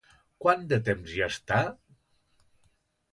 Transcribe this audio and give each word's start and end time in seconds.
Quant 0.43 0.63
de 0.71 0.79
temps 0.87 1.13
hi 1.17 1.21
està? 1.25 1.59